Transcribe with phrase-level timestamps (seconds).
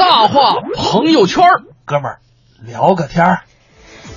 [0.00, 1.44] 大话朋友圈，
[1.84, 2.20] 哥们儿
[2.62, 3.42] 聊个天儿。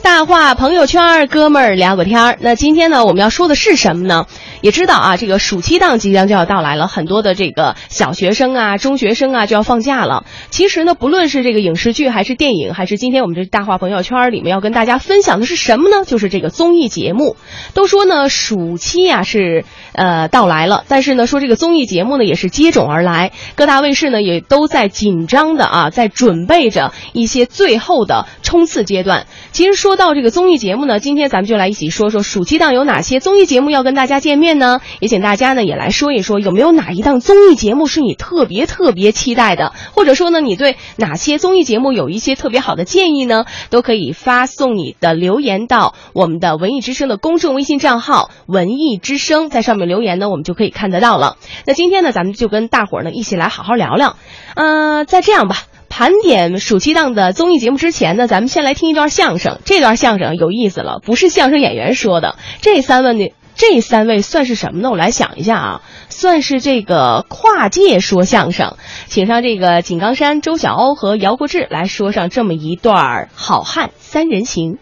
[0.04, 2.38] 大话朋友圈，哥们儿聊个天儿。
[2.42, 4.28] 那今天呢，我们要说的是什么呢？
[4.60, 10.26] 也知道啊，这个暑期档即将就要到来了，很多的这个小学生啊、中学生啊就要放假了。
[10.50, 16.04] 其实呢，不论是这个影视剧，还是电影，还是今天我们这大话朋友圈里面要跟大家分享的是什么呢？
[16.06, 17.38] 就是这个综艺节目。
[17.74, 19.64] 都说呢，暑期啊是
[19.94, 29.28] 呃到来了，但是呢，说这个综艺节目呢也是接踵而来，各大卫视呢也都在紧张的啊，在准备着一些最后的冲刺阶段。
[29.54, 34.82] 其实说说到这个综艺节目呢，今天咱们就来一起说说暑期档有哪些综艺节目要跟大家见面呢？
[35.00, 43.46] 也请大家呢也来说一说，有没有哪一档综艺节目是你特别特别期待的，或者说呢，你对哪些综艺节目有一些特别好的建议呢？
[43.70, 51.38] 都可以发送你的留言到我们的文艺之声的公众微信账号“文艺之声”，在上面留言呢，我们就可以看得到了。
[51.68, 54.18] 那今天呢，咱们就跟大伙儿呢一起来好好聊聊。
[54.56, 55.58] 嗯，再这样吧。
[55.96, 59.60] 盘点暑期档的综艺节目之前呢，咱们先来听一段相声。
[59.64, 62.36] 这段相声有意思了，不是相声演员说的。
[62.64, 64.90] 这三位呢，这三位算是什么呢？
[64.90, 74.80] 我来想一下啊，算是这个跨界说相声，请上这个井冈山周晓鸥和姚国志来说上这么一段好汉三人行。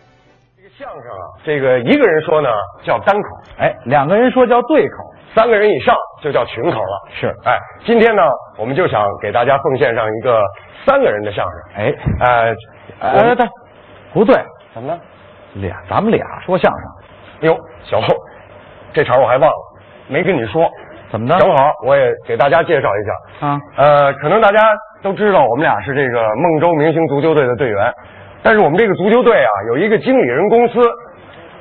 [0.56, 2.48] 这个相声啊，这个一个人说呢
[2.88, 3.28] 叫单口，
[3.60, 7.02] 哎，两个人说叫对口，三个人以上就叫群口了。
[7.14, 8.22] 是，哎，今天呢，
[8.58, 10.42] 我们就想给大家奉献上一个
[10.86, 11.54] 三个人的相声。
[11.78, 12.56] 哎，呃，
[13.00, 13.48] 哎，对，
[14.14, 14.36] 不对，
[14.74, 15.00] 怎么了？
[15.54, 18.08] 俩，咱们俩说相声，哟，小后，
[18.94, 19.58] 这茬我还忘了，
[20.08, 20.70] 没跟你说。
[21.12, 21.38] 怎么的？
[21.40, 23.48] 正好我也给大家介绍一下。
[23.48, 24.60] 啊，呃，可能大家
[25.04, 27.94] 都知道我们俩是这个孟州明星足球队的队员，
[28.42, 30.80] 但是我们这个足球队啊有一个经理人公司，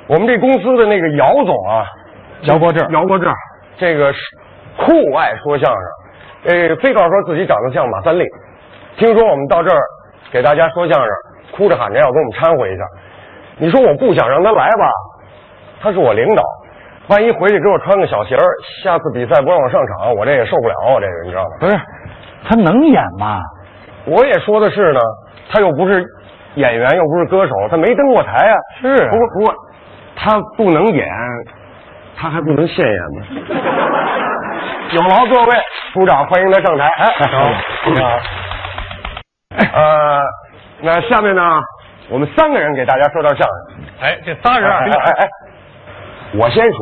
[0.06, 1.84] 我们这公司的那个姚总啊，
[2.42, 3.26] 姚国志，姚国志，
[3.80, 4.20] 这个是
[4.76, 5.82] 酷爱说相声，
[6.44, 8.24] 呃，非告说自己长得像马三立，
[8.98, 9.80] 听说我们到这儿
[10.30, 11.08] 给大家说相声，
[11.56, 12.84] 哭着喊着要跟我们掺和一下，
[13.56, 14.84] 你说我不想让他来吧，
[15.80, 16.42] 他是我领导。
[17.08, 18.44] 万一回去给我穿个小鞋儿，
[18.84, 21.00] 下次比赛不让我上场，我这也受不了我！
[21.00, 21.50] 这个你知道吗？
[21.58, 21.80] 不是，
[22.44, 23.40] 他能演吗？
[24.04, 25.00] 我也说的是呢，
[25.50, 26.04] 他又不是
[26.54, 28.56] 演员，又不是歌手，他没登过台啊。
[28.80, 29.54] 是不过不过，
[30.14, 31.08] 他不能演，
[32.20, 33.24] 他还不能现眼呢。
[34.92, 35.56] 有劳各位
[35.94, 36.84] 鼓掌，欢迎他上台。
[36.84, 37.48] 哎，好，
[37.86, 38.20] 你好。
[39.72, 40.22] 呃，
[40.82, 41.42] 那下面呢，
[42.10, 43.84] 我们三个人给大家说段相声。
[44.02, 45.28] 哎，这仨人，哎哎哎，
[46.34, 46.78] 我先说。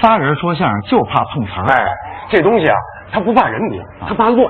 [0.00, 1.66] 仨人说相声就怕碰瓷儿。
[1.66, 1.84] 哎，
[2.30, 2.76] 这东西啊，
[3.10, 4.46] 他不怕人多，他怕乱。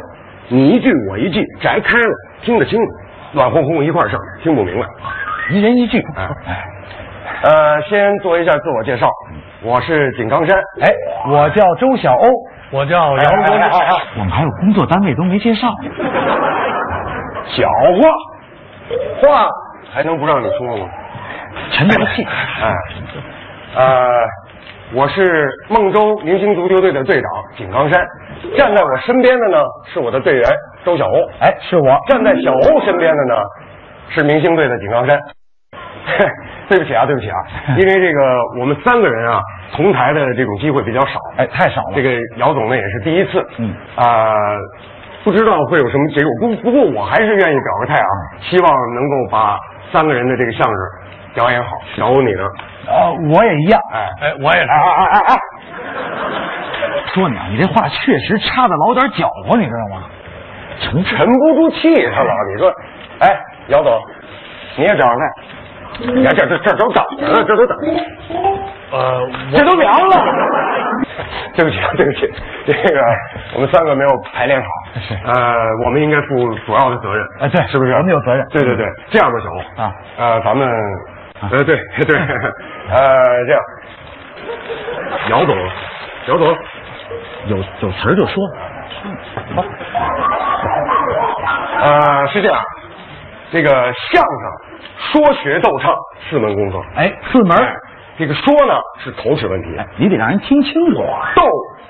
[0.48, 2.84] 你一句我一句，摘开了听得清楚，
[3.32, 4.86] 乱哄哄一块儿上，听不明白。
[5.50, 6.04] 一人一句。
[6.18, 6.28] 哎，
[7.44, 9.06] 呃，先做一下自我介绍，
[9.62, 10.56] 我是井冈山。
[10.80, 10.90] 哎，
[11.30, 12.26] 我叫周晓欧，
[12.70, 13.52] 我叫姚国志。
[14.18, 15.68] 我们还有工作单位都没介绍。
[17.48, 19.50] 小话，话
[19.92, 20.88] 还能不让你说吗？
[21.70, 22.24] 沉得气。
[22.24, 22.74] 哎，
[23.76, 24.08] 呃，
[24.94, 28.02] 我是孟州明星足球队的队长井冈山，
[28.56, 29.58] 站在我身边的呢
[29.92, 30.50] 是我的队员
[30.82, 31.12] 周晓欧。
[31.40, 31.94] 哎，是我。
[32.08, 33.34] 站在小欧身边的呢
[34.08, 35.20] 是明星队的井冈山。
[36.68, 37.36] 对不起啊，对不起啊，
[37.76, 38.20] 因为这个
[38.58, 39.40] 我们三个人啊
[39.76, 41.92] 同台的这种机会比较少，哎，太少了。
[41.94, 44.34] 这个姚总呢也是第一次，嗯啊、
[45.24, 46.30] 不知道会有什么结果。
[46.40, 48.08] 不不过我还是愿意表个态啊，
[48.40, 49.58] 希望能够把
[49.92, 50.74] 三个人的这个相声
[51.34, 51.70] 表演好。
[51.96, 52.42] 小欧你呢？
[52.86, 53.80] 呃，我也一样。
[53.92, 54.68] 哎哎，我也是。
[54.68, 55.36] 哎哎哎哎，
[57.14, 60.04] 说你啊，你这话确实插的老点搅和，你知道吗？
[60.80, 62.32] 沉沉不住气他了。
[62.52, 62.72] 你说，
[63.20, 63.28] 哎，
[63.68, 63.92] 姚总，
[64.76, 65.26] 你也找上来。
[66.00, 67.86] 你看这这这都等着呢，这都等着。
[68.92, 70.16] 呃，这都凉了。
[71.54, 72.32] 对不起啊，对不起，
[72.66, 73.00] 这个
[73.54, 74.66] 我们三个没有排练好。
[75.00, 77.24] 是呃，我们应该负主要的责任。
[77.40, 77.92] 哎，对，是不是？
[77.92, 78.44] 我们有责任。
[78.50, 80.68] 对对对，这样吧，小欧啊，呃，咱们，
[81.42, 82.16] 呃，对对，
[82.90, 83.60] 呃，这样，
[85.30, 85.56] 姚总，
[86.26, 86.56] 姚总，
[87.46, 88.34] 有有词儿就说。
[91.82, 92.58] 呃，是这样，
[93.54, 95.94] 这个相声说学逗唱
[96.28, 96.82] 四门功课。
[96.96, 97.72] 哎，四门哎，
[98.18, 101.30] 这个说呢是口齿问题，哎，你得让人听清楚啊。
[101.36, 101.44] 逗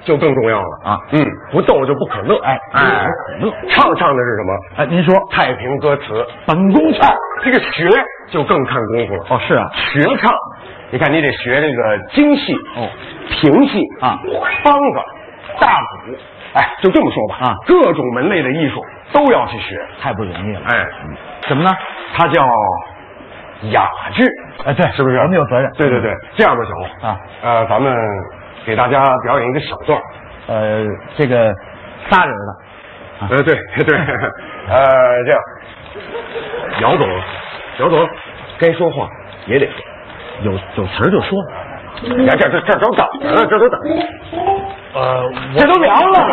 [0.05, 0.69] 就更重要了。
[0.84, 1.00] 啊。
[1.12, 2.38] 嗯，不逗就不可乐。
[2.43, 3.06] 哎哎
[3.40, 4.52] 不可乐，唱唱的是什么？
[4.76, 5.14] 哎，您说。
[5.31, 6.26] 太平歌词。
[6.46, 7.11] 本宫唱。
[7.43, 7.88] 这个学
[8.31, 9.25] 就更看功夫了。
[9.31, 10.31] 哦，是啊，学唱，
[10.90, 12.90] 你看你得学这个京戏哦，
[13.31, 14.20] 评戏啊，
[14.62, 15.00] 梆子、
[15.58, 16.14] 大鼓，
[16.52, 17.37] 哎，就这么说吧。
[17.40, 17.56] 啊。
[17.67, 19.80] 各种门类的艺术都要去学。
[20.00, 20.60] 太不容易了。
[20.66, 20.86] 哎，
[21.48, 21.70] 怎么呢？
[22.16, 22.46] 它叫
[23.70, 24.24] 雅剧，
[24.64, 25.16] 哎，对，是不是？
[25.16, 25.70] 咱们有责任。
[25.76, 27.96] 对对对，这样吧，小红啊，呃，咱们
[28.66, 30.02] 给大家表演一个小段儿
[30.46, 30.84] 呃，
[31.16, 31.54] 这个
[32.10, 32.56] 仨人的，
[33.20, 33.54] 呃，对
[33.84, 33.98] 对，
[34.68, 35.40] 呃，这样，
[36.80, 37.08] 姚总，
[37.78, 38.08] 姚总，
[38.58, 39.08] 该说话
[39.46, 39.82] 也得说，
[40.42, 41.38] 有有词儿就说。
[42.26, 43.88] 呀，这这这都等着呢，这都等着。
[44.94, 46.26] 呃，这都凉了。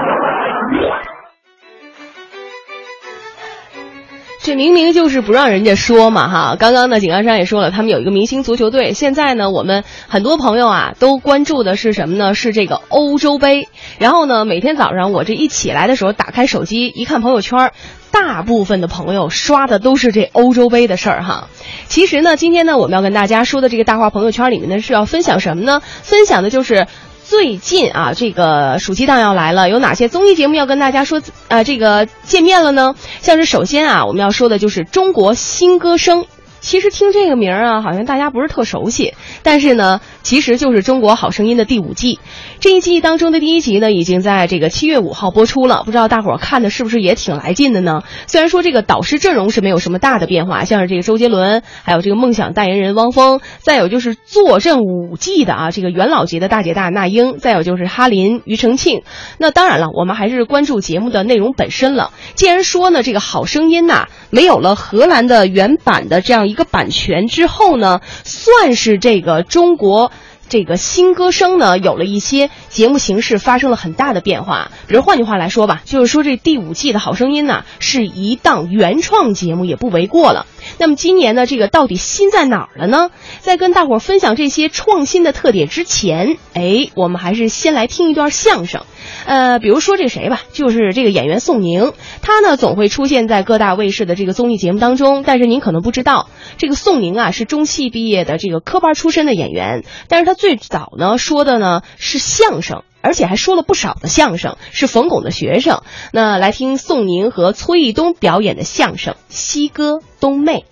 [4.44, 6.56] 这明明就是不让人家说嘛哈！
[6.58, 8.94] 刚刚呢，井冈山也说了，他们有一个明星足球队。
[8.94, 12.34] 现在呢，我们很多朋友啊都关注的是什么呢？
[12.34, 13.70] 是这个欧洲杯。
[14.00, 17.72] 然后呢，每天早上我这一起来的时候，打开手机一看朋友圈，
[18.10, 21.48] 大部分的朋友刷的都是这欧洲杯的事儿哈。
[21.88, 25.84] 其实呢，今天呢，我们要跟大家说的这个大话朋友圈里面呢，是要分享什么呢？
[26.02, 26.88] 分享的就是。
[27.32, 31.22] 最近啊，这个暑期档要来了，有哪些综艺节目要跟大家说？
[31.48, 32.94] 呃，这个见面了呢？
[33.22, 36.24] 像是首先啊，我们要说的就是《中国新歌声》。
[36.62, 42.20] 其实听这个名儿啊，好像大家不是特熟悉，但是呢，其实就是《中国好声音》的第五季。
[42.60, 45.82] 这一季当中的第一集呢，已经在这个七月五号播出了。
[45.84, 48.04] 不知道大伙儿看的是不是也挺来劲的呢？
[48.28, 59.02] 虽然说这个导师阵容是没有什么大的变化，像是这个周杰伦，还有这个梦想代言人汪峰，再有就是坐镇五季的啊，这个元老级的大姐大那英，再有就是哈林、庾澄庆。
[59.40, 62.12] 那当然了，我们还是关注节目的内容本身了。
[62.36, 70.12] 既然说呢，这个好声音呐，没有了荷兰的原版的这样一个版权之后呢，算是这个中国。
[70.50, 74.70] 这个新歌声呢，有了一些节目形式发生了很大的变化。
[74.86, 80.46] 比如换句话来说吧，就是说这第五季的好声音呢，是一档原创节目也不为过了。
[80.78, 83.10] 那么今年呢，这个到底新在哪儿了呢？
[83.40, 88.84] 在跟大伙儿分享这些创新的特点之前，哎，我们还是先来听一段相声。
[89.26, 95.24] 呃，比如说这个谁吧，就是这个演员宋宁，他呢总会出现在各大卫视的这个综艺节目当中。
[95.26, 105.82] 但是您可能不知道，这个宋宁啊是中戏毕业的这个科班出身的演员，但是他最早呢说的呢是相声，而且还说了不少的相声，是冯巩的学生。
[106.14, 110.66] 那来听宋宁和崔义东表演的相声《西歌东妹》。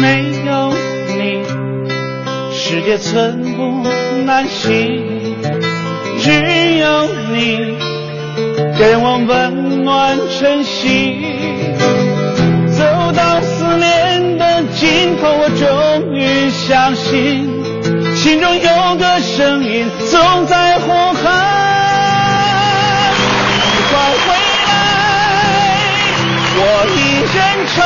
[0.00, 0.72] 没有
[1.16, 1.44] 你，
[2.52, 3.62] 世界寸步
[4.24, 4.72] 难行；
[6.18, 6.30] 只
[6.78, 7.76] 有你，
[8.78, 11.16] 给我温暖晨曦。
[12.76, 17.47] 走到思念的尽头，我终于相信，
[18.18, 21.22] 心中有个声音总在呼喊：
[23.14, 23.94] 你快
[24.26, 24.34] 回
[24.66, 24.72] 来！
[26.56, 26.60] 我
[26.96, 27.38] 一人
[27.68, 27.78] 承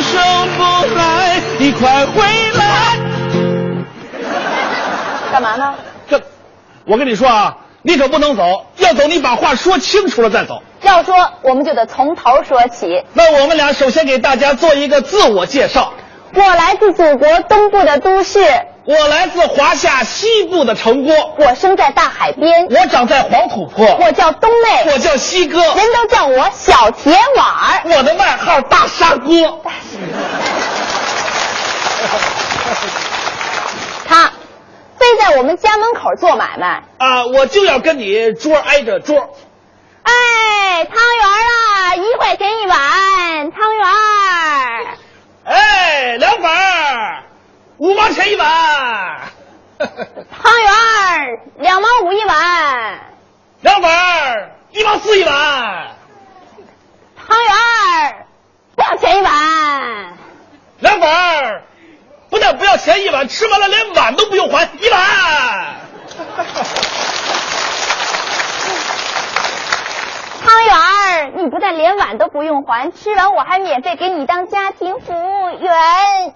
[0.00, 0.14] 受
[0.56, 0.62] 不
[0.94, 2.22] 来，你快回
[2.54, 2.62] 来！
[5.32, 5.74] 干嘛呢？
[6.08, 6.22] 这，
[6.84, 10.62] 我跟你说啊，你可不能走，要走你把话说清楚了再走。
[10.82, 13.04] 要说，我们就得从头说起。
[13.14, 15.94] 那我们俩首先给大家做一个自我介绍。
[16.32, 18.38] 我来自祖国东部的都市，
[18.90, 27.82] 我来自华夏西部的城郭，我生在大海边，我长在黄土坡，我叫东妹，我叫西哥，人都叫我小铁碗儿。
[27.84, 29.62] 我的外号大砂锅。
[34.08, 34.32] 他
[34.98, 36.82] 非在我们家门口做买卖。
[36.98, 39.36] 啊，我就要跟你桌挨着桌。
[40.02, 44.86] 哎，汤圆儿啊，一块钱一碗，汤圆儿。
[45.44, 47.22] 哎，凉粉儿，
[47.80, 49.32] 五毛钱一碗。
[49.78, 53.00] 汤圆儿两毛五一碗，
[53.62, 55.96] 凉粉儿一毛四一碗。
[57.16, 58.26] 汤圆儿
[58.76, 60.18] 不要钱一碗。
[60.80, 61.62] 凉粉儿
[62.28, 65.00] 不但不要钱一碗，吃完了连碗都不用还一碗。
[70.44, 75.72] 汤圆儿，你不但连碗都不用还，吃完我还免费给你当家庭服务员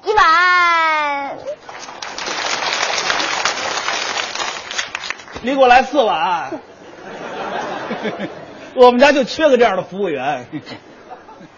[0.05, 1.37] 一碗。
[5.43, 6.51] 你给我来四碗。
[8.75, 10.47] 我们家就缺个这样的服务员。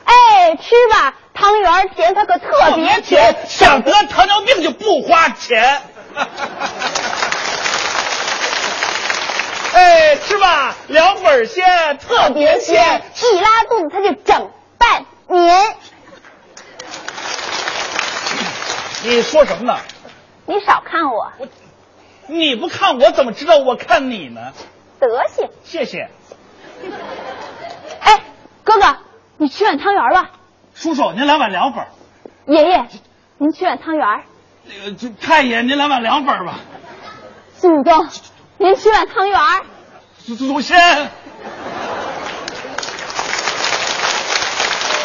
[0.05, 3.37] 哎，吃吧，汤圆儿甜，它可特别甜。
[3.47, 5.81] 想得糖尿病就不花钱。
[9.87, 13.03] 哎，吃吧，凉粉鲜，特别鲜。
[13.15, 15.77] 一拉肚子它就整半年。
[19.05, 19.79] 你说什么呢？
[20.47, 21.47] 你少看我，我，
[22.27, 24.53] 你不看我怎么知道我看你呢？
[24.99, 25.49] 德行。
[25.63, 26.11] 谢谢。
[28.01, 28.25] 哎，
[28.65, 28.97] 哥哥，
[29.37, 30.31] 你吃碗汤圆吧。
[30.75, 31.87] 叔叔，您来碗凉粉。
[32.47, 32.89] 爷爷，
[33.39, 34.25] 您吃碗汤圆儿。
[34.65, 36.59] 那个，太爷，您来碗凉粉儿吧。
[37.57, 38.09] 祖宗，
[38.59, 39.63] 您吃碗汤圆儿。
[40.27, 40.77] 祖祖先，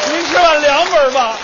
[0.09, 1.37] 您吃碗凉粉吧。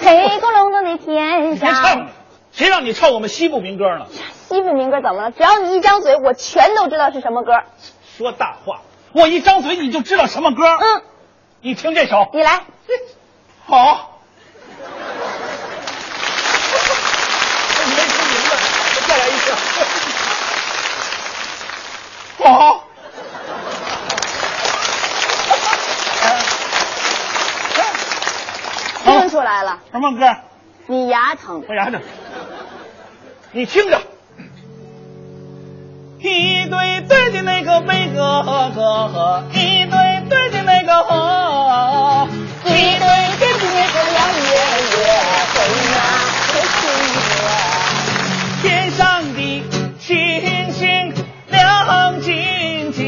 [0.00, 2.10] 黑咕隆咚的天你别唱
[2.52, 4.06] 谁让你唱我们西部民歌呢？
[4.48, 5.32] 西部民歌怎么了？
[5.32, 7.60] 只要你一张嘴，我全都知道是什么歌。
[8.16, 8.82] 说大话。
[9.10, 10.62] 我一张嘴你就知道什么歌。
[10.64, 11.02] 嗯，
[11.60, 12.28] 你听这首。
[12.32, 12.60] 你来。
[13.66, 14.20] 好。
[17.84, 18.56] 没听明白，
[19.08, 19.52] 再来一次。
[22.44, 22.84] 好。
[29.04, 29.78] 听出来了。
[29.92, 30.36] 什么歌？
[30.86, 31.62] 你牙疼。
[31.68, 32.00] 我牙疼。
[33.52, 34.00] 你听着。
[36.20, 38.42] 一对对的那个贝哥
[38.74, 42.28] 哥，一对对的那个河，
[42.64, 42.98] 一对
[43.38, 44.50] 对的那个亮月
[44.90, 44.96] 月，
[45.54, 45.56] 飞
[45.94, 45.96] 呀
[46.48, 46.82] 飞去
[48.62, 49.38] 天上的
[50.00, 51.14] 星星
[51.46, 53.06] 亮晶晶，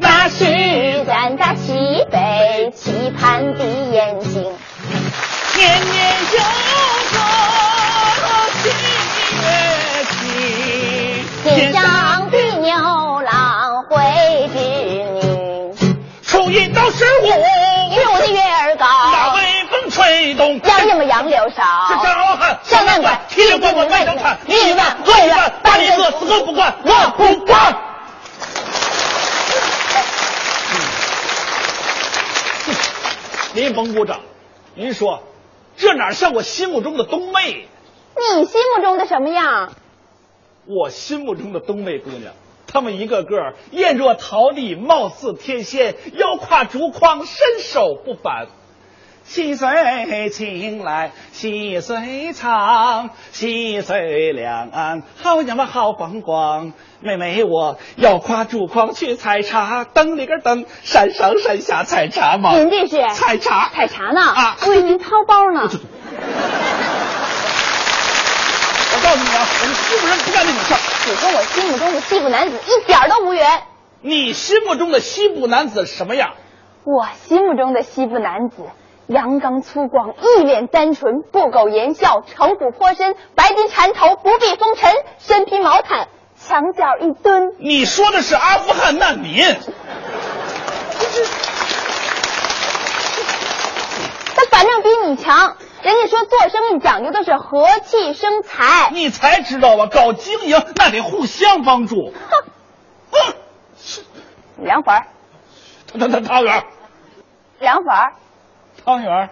[0.00, 4.44] 那是咱家西北期盼的眼睛，
[5.60, 5.92] 年年
[6.32, 6.38] 有
[7.12, 8.24] 个
[8.62, 8.64] 新
[9.36, 9.44] 月
[10.08, 10.16] 晴。
[11.44, 15.20] 天上的牛郎会织女，
[16.22, 27.76] 初一到十五，月我的月儿高，那微风吹动，杨杨杨柳梢，这张汉上南关，提着棍棍外头看，你一万我一万，把你饿死都不管，我不管。
[33.52, 34.20] 您甭鼓掌，
[34.74, 35.22] 您说，
[35.80, 37.66] 这哪像我心目中的冬妹？
[38.14, 39.72] 你心目中的什么样？
[40.66, 42.34] 我心目中的冬妹姑娘，
[42.66, 48.48] 她们一个个艳若桃李，貌似天仙，腰挎竹筐，身手不凡。
[49.30, 56.72] 细水青来细水长，细水两岸好呀嘛好风光。
[56.98, 62.56] 妹妹我要挎竹筐去采茶，噔里个噔，山上山下采茶嘛。
[62.56, 64.20] 您这是采茶，采茶呢？
[64.20, 65.60] 啊我为您掏包呢。
[68.92, 70.80] 我告诉你啊，我们西部人不干这种事儿。
[71.06, 73.46] 你跟我心目中的西部男子一点都无缘。
[74.00, 76.32] 你心目中的西部男子什么样？
[76.82, 78.64] 我心目中的西部男子，
[79.10, 86.06] 阳刚粗犷，一脸单纯，不苟言笑，城府颇深，白金缠头，不避风尘，身披毛毯，
[86.40, 87.54] 墙角一蹲。
[87.58, 89.44] 你说的是阿富汗难民。
[94.36, 95.56] 他反正比你强。
[95.82, 98.90] 人家说做生意讲究的是和气生财。
[98.92, 102.12] 你才知道啊，搞经营那得互相帮助。
[102.30, 102.44] 哼，
[103.10, 103.34] 哼，
[104.58, 105.06] 凉粉儿，
[105.98, 106.64] 汤汤汤圆儿，
[107.60, 108.12] 凉粉儿，
[108.90, 109.28] 汤圆儿，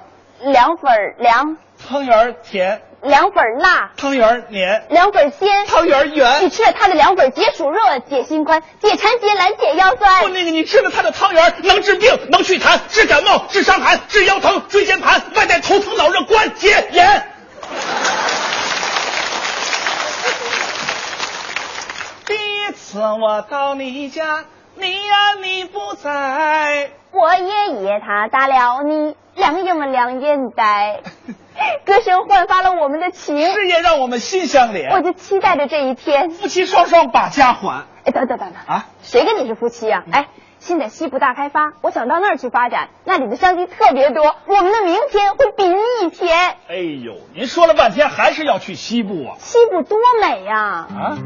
[0.53, 5.67] 凉粉儿凉，汤圆儿甜，凉粉儿辣，汤圆儿黏，凉粉儿鲜。
[5.67, 6.49] 汤圆圆你。
[6.49, 10.33] 吃了它的凉粉，解暑热、解心宽、解馋、解懒、解腰不，酸。
[10.33, 17.33] 那个你吃了他的汤圆儿能治病，能祛痰，治感冒，治伤寒，治腰疼、椎间盘、外带头疼脑热、关节炎。
[22.27, 24.45] 第一次我到你家，
[24.81, 26.91] 你呀你不在。
[27.11, 31.01] 我爷爷他打了你两眼么两眼呆，
[31.85, 36.31] 歌声焕发了我们的情，事业让我们心相连我，就期待着这一天。
[36.31, 37.87] 夫妻双双把家还。
[38.05, 38.87] 哎，等等等等啊！
[39.03, 40.05] 谁跟你是夫妻啊？
[40.13, 46.37] 哎，现在西部大开发，我想到那儿去发展，那里的商机特别多，我们的明天会比蜜甜。
[46.69, 49.37] 哎呦，您说了半天还是要去西部啊？
[49.39, 51.19] 西部多美呀、啊？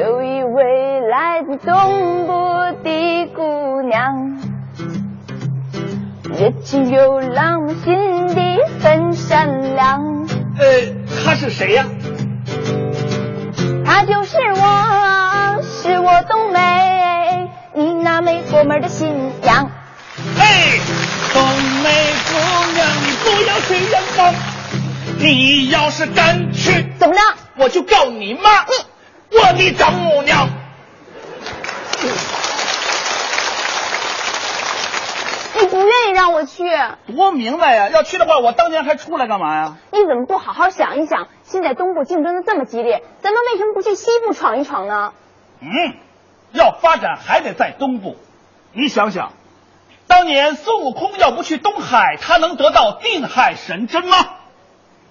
[0.00, 0.71] 有一位
[1.22, 2.32] 来自东部
[2.82, 4.40] 的姑娘，
[6.24, 10.26] 热情又浪漫，心地很善良。
[10.58, 10.64] 呃，
[11.24, 11.84] 他是谁呀、
[13.86, 19.08] 她就是我，是我冬梅，你那美国妹的新
[19.42, 19.70] 娘。
[20.40, 20.80] 哎，
[21.32, 21.40] 冬
[21.84, 22.32] 梅姑
[22.74, 24.34] 娘，你不要去远方，
[25.20, 27.20] 你要是敢去，怎么着？
[27.58, 28.50] 我就告你妈，
[29.30, 30.48] 我的丈母娘。
[35.60, 36.64] 你不愿意让我去，
[37.14, 37.88] 多明白呀！
[37.90, 39.76] 要去的话，我当年还出来干嘛呀？
[39.92, 41.28] 你怎么不好好想一想？
[41.44, 45.12] 现在东部竞争的这么激烈，咱们为什么不去西部闯一闯呢？
[45.60, 45.68] 嗯，
[46.52, 48.16] 要发展还得在东部。
[48.72, 49.32] 你想想，
[50.08, 54.16] 当年孙悟空要不去东海，他能得到定海神针吗？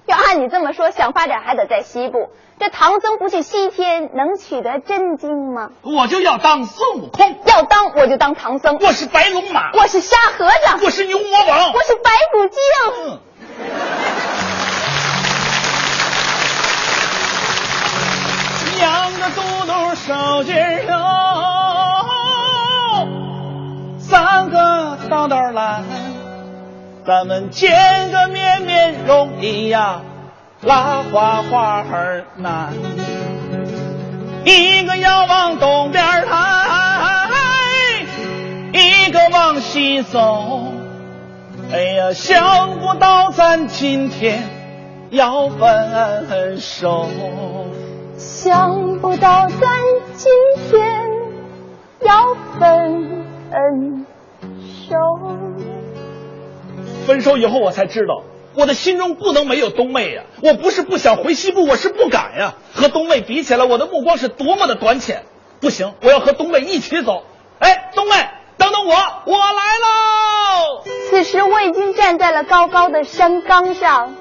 [0.05, 2.29] 要按你这么说，想发展还得在西部。
[2.59, 5.71] 这唐僧不去西天，能取得真经吗？
[5.81, 12.59] 我就要当孙悟空，要当我就当唐僧，我是白龙马，我是沙和尚，我是牛魔王，我是白骨精。
[13.05, 13.19] 嗯。
[18.77, 20.95] 两个肚肚手劲儿哟，
[23.99, 25.83] 三个刀刀来，
[27.03, 30.01] 咱们见个面面容易呀，
[30.61, 32.71] 拉花花儿难。
[34.45, 37.27] 一个要往东边来，
[38.71, 40.63] 一个往西走。
[41.73, 44.43] 哎呀，想不到咱今天
[45.09, 47.07] 要分手。
[48.17, 49.69] 想不到咱
[50.13, 50.31] 今
[50.69, 51.09] 天
[52.01, 54.05] 要分
[54.87, 55.50] 手。
[57.05, 58.23] 分手以后，我才知道，
[58.55, 60.23] 我的心中不能没有冬妹呀！
[60.41, 62.55] 我不是不想回西部，我是不敢呀。
[62.73, 65.23] 和冬妹比起来，我的目光是多么的短浅。
[65.59, 67.23] 不行，我要和冬妹一起走。
[67.59, 68.15] 哎，冬妹，
[68.57, 70.83] 等等我，我来喽！
[71.09, 74.15] 此时我已经站在了高高的山岗上，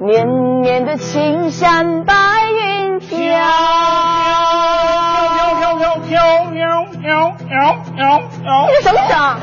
[0.00, 0.26] 绵
[0.60, 2.14] 绵的青山白
[2.50, 3.18] 云，飘
[7.12, 8.66] 飘飘飘飘飘。
[8.68, 9.36] 这是什么声？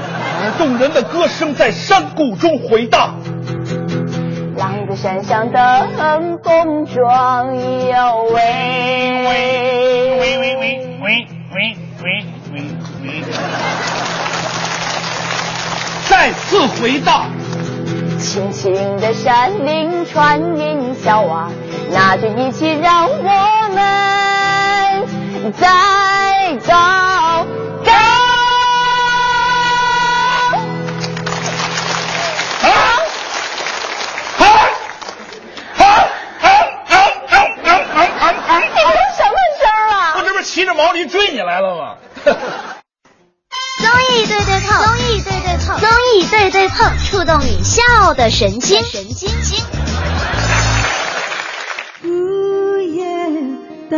[0.57, 3.13] 动人的歌声在山谷中回荡。
[4.57, 5.87] 浪子山上的
[6.43, 7.55] 红妆
[7.87, 8.41] 哟喂
[9.23, 9.29] 喂。
[10.19, 10.57] 喂喂喂喂
[11.01, 12.25] 喂喂喂
[13.03, 13.07] 喂，
[16.09, 17.27] 再次回荡。
[18.17, 21.51] 青青的山林传云霄啊，
[21.91, 25.05] 那就一起让我们
[25.53, 25.67] 再
[26.67, 27.08] 高高。
[41.07, 41.95] 追你来了吗？
[43.81, 49.63] 综艺对对碰，综艺对对碰，综艺对对碰，触动你笑的神经，神经经。
[52.03, 53.05] 午夜
[53.89, 53.97] 带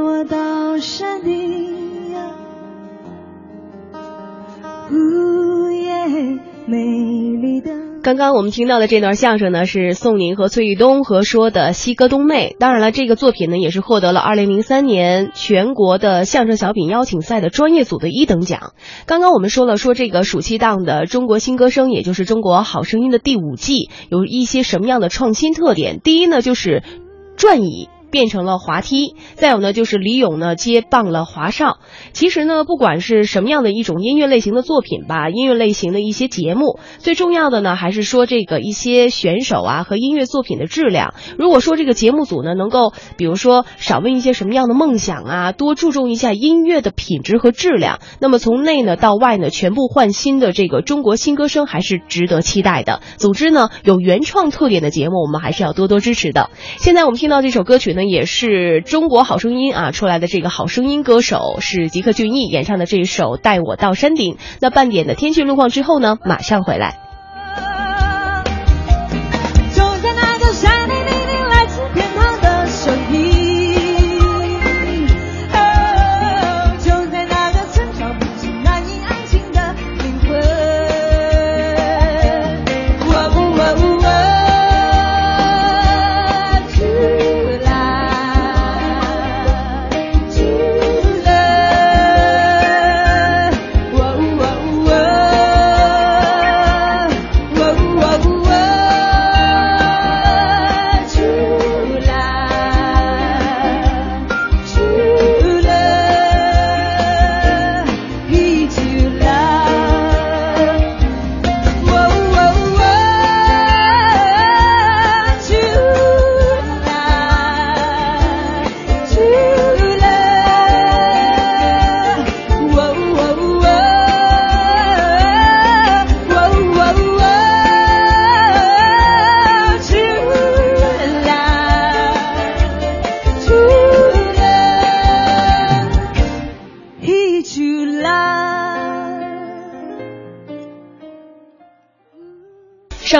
[0.00, 2.20] 我到山顶呀，
[4.90, 6.06] 午夜
[6.66, 7.11] 美丽的。
[8.02, 12.52] 刚刚我们听到的这段相声呢，是宋宁和崔玉东合说的《西歌东妹》。
[12.58, 18.72] 当然了，这个作品呢，也是获得了2003年全国的相声小品邀请赛的专业组的一等奖。
[19.06, 26.00] 刚刚我们说了，说这个暑期档的《中国新歌声》，也就是《中国好声音》的第五季，有一些什么样的创新特点？
[26.02, 26.82] 第一呢，就是
[27.36, 27.88] 转椅。
[28.12, 31.78] 变成了滑梯，再有呢，就是李咏呢接棒了华少。
[32.12, 41.14] 其实呢，不管是什么样的一种音乐类型的作品吧，音乐类型的一些节目，最重要的呢，还是说这个一些选手啊和音乐作品的质量。
[41.38, 53.00] 如果说这个节目组呢能够，比如说少问一些什么样的梦想啊，多注重一下音乐的品质和质量，那么从内呢到外呢全部换新的这个中国新歌声还是值得期待的。
[53.16, 56.50] 总之呢，有原创特点的节目，我们还是要多多支持的。
[56.76, 64.34] 现在我们听到这首歌曲呢，也是中国好声音啊出来的这个好声音歌手是吉克隽逸演唱的这一首《带我到山顶》。
[64.60, 66.98] 那半点的天气路况之后呢，马上回来。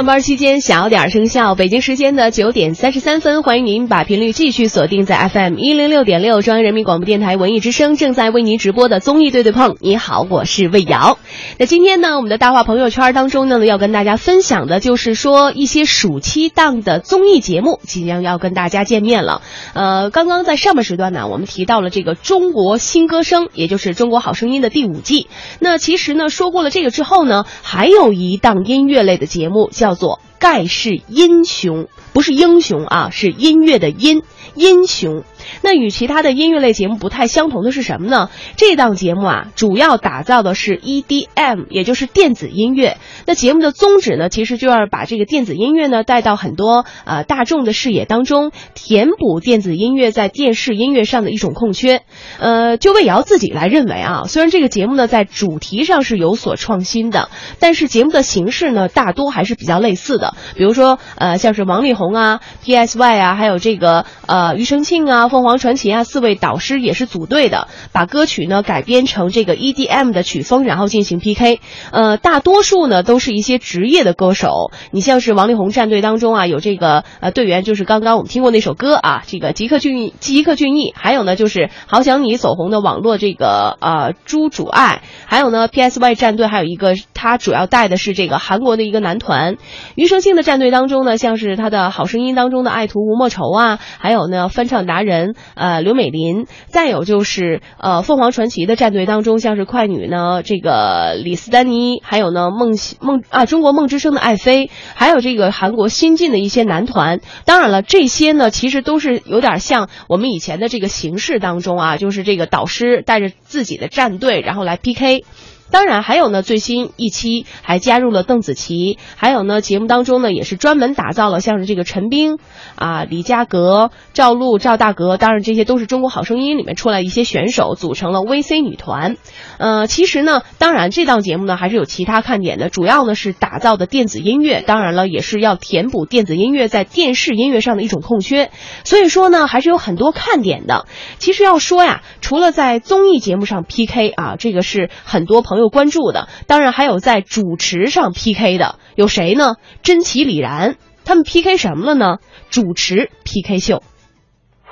[0.02, 9.76] 上班期间小点儿声效，北京时间的九点三十三分，欢迎您把频率继续锁定在 FM 一零六点六，中央人民广播电台文艺之声正在为您直播的综艺对对碰。
[9.78, 11.18] 你好，我是魏瑶。
[11.56, 19.40] 那今天呢，我们的大话朋友圈当中呢，要跟大家分享的就是说一些暑期档的综艺节目即将要跟大家见面了。
[19.72, 25.28] 呃，刚刚在上半时段呢，我们提到了这个中国新歌声，也就是中国好声音的第五季。
[25.60, 34.24] 那其实呢，说过了这个之后呢，还有一档音乐类的节目叫叫做盖世英雄，不是英雄啊，是音乐的音。
[34.55, 35.22] 英雄，
[35.62, 38.28] 那与其他的音乐类节目不太相同的是什么呢？
[38.57, 42.98] 这档节目啊，主要打造的是 EDM，也就是电子音乐。
[43.24, 52.02] 那节目的宗旨呢，其实就要把这个电子音乐呢带到很多呃大众的视野当中，填补电子音乐在电视音乐上的一种空缺。
[52.38, 60.32] 呃，就魏瑶自己来认为啊，虽然这个节目呢在主题上是有所创新的，但是节目的形式呢大多还是比较类似的。
[60.55, 64.53] 比如说呃，像是王力宏啊、PSY 啊，还有这个呃。
[64.57, 71.61] 庾澄庆啊，凤凰传奇啊，四位导师也是组队的，把歌曲呢改编成这个 EDM 的曲风，然后进行 PK。
[71.90, 89.57] 呃，大多数呢都是一些职业的歌手，你像是王力宏战队当中啊，有这个呃队员就是刚刚我们听过那首歌啊，这个吉克隽逸，吉克隽逸，还有呢就是好想你走红的网络这个呃朱主爱，还有呢 PSY 战队还有一个他主要带的是这个韩国的一个男团。
[89.97, 94.22] 庾澄庆的战队当中呢，像是他的好声音当中的爱徒吴莫愁啊，还有。
[94.22, 107.20] 呢，翻唱达人呃刘美麟，再有就是呃凤凰传奇的战队当中，像是快女呢这个李斯丹妮，还有呢梦梦啊中国梦之声的爱妃，还有这个韩国新进的一些男团。
[107.44, 115.24] 当然了，这些呢其实都是有点像我们以前的这个形式当中啊，就是这个导师带着自己的战队，然后来 PK。
[115.72, 122.38] 当然，还有呢，最新一期还加入了邓紫棋，还有呢，节目当中呢也是专门打造了像是这个陈冰
[122.76, 129.16] 啊、李佳格、赵露、赵大格，当然这些都是中国好声音里面出来一些选手组成了 VC 女团。
[129.56, 138.50] 呃，其实呢，当然这档节目呢还是有其他看点的，主要呢是打造的电子音乐，当然了也是要填补电子音乐在电视音乐上的一种空缺，
[138.85, 140.85] 所以说呢还是有很多看点的。
[141.16, 145.62] 其实要说呀，除了在综艺节目上 PK 啊，这个是很多朋友。
[145.62, 149.55] 有关注的，当然还有在主持上 PK 的，有谁呢？
[149.83, 152.18] 甄奇、李然，他们 PK 什么了呢？
[152.51, 153.83] 主持 PK 秀。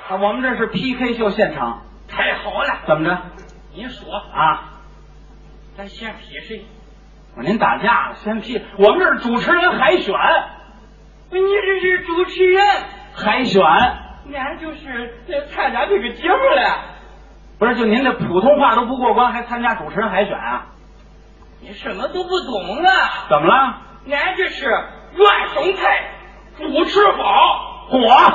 [0.09, 2.81] 啊，我们这是 PK 秀现场，太好了！
[2.85, 3.21] 怎么着？
[3.73, 4.81] 您说啊？
[5.77, 6.65] 咱先 P 谁？
[7.37, 8.61] 我您打架了，先 P。
[8.77, 10.13] 我们这是主持人海选。
[11.31, 12.65] 你这是主持人
[13.13, 13.63] 海选？
[13.63, 15.13] 俺就是
[15.53, 16.83] 参加这个节目了。
[17.57, 20.70] 不是，就您这普通话都不过关，还参加主持人海选啊？
[21.61, 23.27] 你什么都不懂啊？
[23.29, 23.77] 怎么了？
[24.09, 26.09] 俺这是原生态
[26.57, 27.23] 主持法，
[27.91, 28.33] 嚯！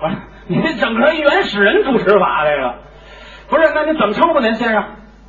[0.00, 2.74] 不是，你这整个原始人主持法这个，
[3.48, 3.70] 不是？
[3.74, 4.82] 那你怎么称呼您先生？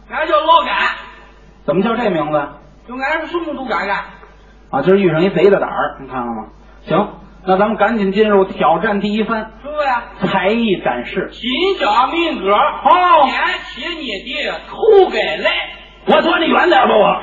[0.10, 0.76] 俺叫老甘。
[1.66, 2.48] 怎么叫这名字？
[2.88, 3.98] 就俺是什么都敢干。
[4.72, 6.48] 啊，今儿遇上一贼的胆儿，你看看吗？
[6.88, 9.52] 行，那咱们赶紧进入挑战第一番。
[9.62, 10.04] 什么呀？
[10.22, 11.30] 才艺展示。
[11.34, 12.54] 新疆民歌。
[12.54, 13.28] 哦。
[13.28, 15.52] 先起你的头盖来。
[16.08, 17.22] 我躲你远点吧，我。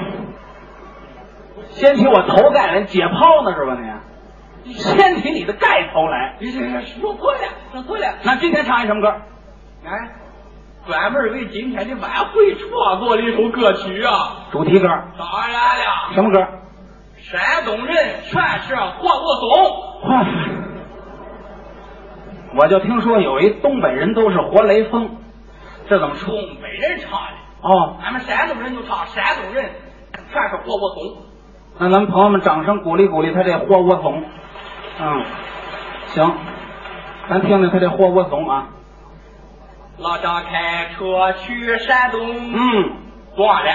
[1.70, 3.78] 掀起我头盖来解剖呢是吧
[4.64, 4.72] 你？
[4.74, 6.36] 掀起你的盖头来。
[6.38, 7.38] 你这说错了，
[7.72, 8.06] 说错了。
[8.24, 9.08] 那今天唱一什么歌？
[9.84, 9.90] 哎，
[10.86, 14.12] 专门为今天的晚会创作的一首歌曲啊。
[14.52, 14.86] 主题歌。
[14.86, 16.14] 当然了。
[16.14, 16.46] 什么歌？
[17.16, 19.48] 山东人全是活不松。
[22.54, 25.16] 我就听说有一东北人都是活雷锋，
[25.88, 26.28] 这怎么说？
[26.34, 27.41] 东北人唱的。
[27.62, 29.70] 哦，俺们山东人就唱山东人
[30.33, 31.22] 全是活不松。
[31.79, 34.22] 那咱们朋友们掌声鼓励鼓励他这活不松。
[35.01, 35.25] 嗯，
[36.09, 36.35] 行，
[37.31, 38.68] 咱听听他这活不松啊。
[39.98, 42.92] 老张开车去山东，嗯，
[43.37, 43.70] 撞了，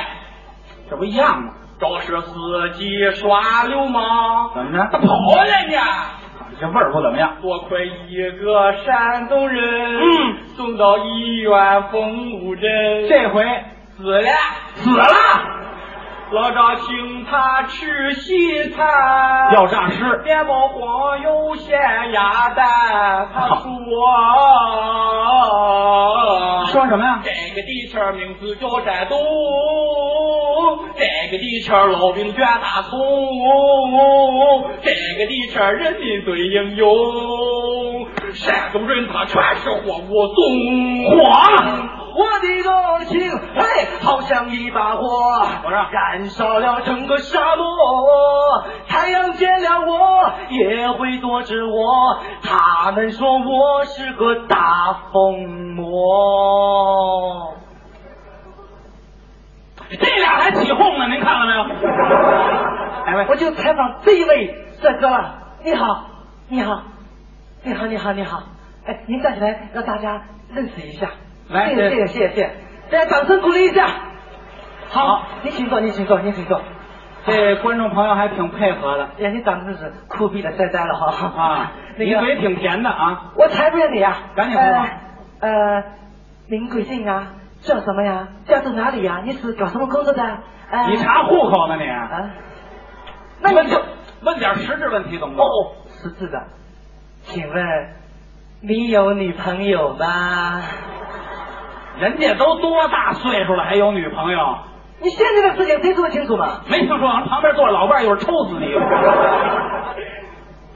[0.89, 1.53] 这不一样吗？
[1.79, 4.89] 肇事司机耍流氓，怎么着？
[4.91, 5.77] 他跑了呢。
[6.59, 7.35] 这味儿不怎么样。
[7.39, 13.43] 多亏一个山东人，嗯，送到医院缝五针，这回
[13.97, 14.31] 死了，
[14.75, 15.03] 死了。
[16.29, 18.85] 老张请他吃西餐，
[19.53, 21.79] 要诈尸，面包黄油咸
[22.11, 23.29] 鸭蛋。
[23.33, 23.65] 他说，
[26.67, 27.21] 说什么呀？
[27.23, 29.17] 这个地圈名字叫山东，
[30.95, 32.99] 这个地圈老兵卷大葱，
[34.83, 36.85] 这个地圈人民最英勇。
[38.33, 40.43] 山东人他全是活不松，
[41.09, 41.17] 火。
[42.17, 43.61] 我的热情，嘿，
[44.01, 45.03] 好像一把火，
[45.91, 47.63] 燃烧了整个沙漠。
[48.87, 57.53] 太阳见了我也会躲着我，他们说我是个大疯魔。
[59.89, 61.63] 这俩还起哄呢，您看到没有？
[63.05, 65.35] 哎，我就采访这一位帅哥了。
[65.63, 66.05] 你好，
[66.49, 66.81] 你好，
[67.61, 68.41] 你好，你好，你好。
[68.87, 71.11] 哎，您站起来让大家认识一下。
[71.49, 72.51] 来，谢谢谢谢谢谢，
[72.91, 73.87] 大家掌声鼓励一下。
[74.89, 76.61] 好，你请坐，你请坐，你请坐。
[77.25, 81.41] 这观众朋友还挺配合的呀，你长得真是酷毙了，帅呆了哈！
[81.41, 83.31] 啊， 那个你嘴挺甜的啊。
[83.35, 84.17] 我才不认你呀！
[84.35, 84.87] 赶紧说吧
[85.39, 85.83] 呃，呃，
[86.47, 87.33] 您贵姓啊？
[87.61, 88.29] 叫什么呀？
[88.45, 89.21] 家住哪里呀？
[89.25, 90.23] 你是搞什么工作的？
[90.69, 91.87] 呃、你查户口呢你？
[91.89, 92.29] 啊？
[93.41, 93.81] 那问就
[94.21, 95.43] 问点实质问题懂吗？
[95.43, 96.43] 哦，实质的，
[97.23, 97.89] 请问
[98.61, 100.61] 你有女朋友吗？
[101.99, 104.57] 人家都多大岁数了还有女朋友？
[104.99, 106.61] 你现在的事情谁说清楚吗？
[106.69, 108.73] 没听说，旁边坐着老伴儿，一会儿抽死你！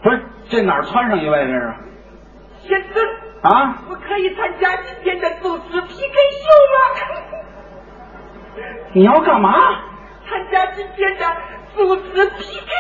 [0.04, 1.74] 不是，这哪儿窜上一位这是？
[2.68, 3.04] 先生，
[3.44, 3.78] 啊？
[3.90, 6.78] 我可以参加今天的主持 PK 秀吗？
[8.94, 9.54] 你要干嘛？
[10.30, 11.26] 参加今天的
[11.76, 12.72] 主持 PK 秀。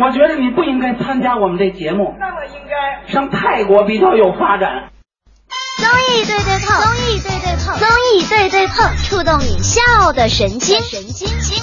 [0.00, 4.88] 我觉得你不应该参加我们这节目， 那么应该上泰国比较有发展。
[5.76, 11.62] 综艺对对碰，综艺对对碰，综艺对对碰，触动你笑的神经，神经经。